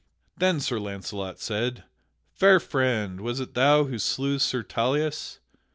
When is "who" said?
3.83-3.99